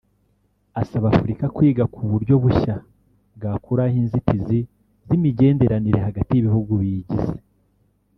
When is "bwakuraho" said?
3.37-3.95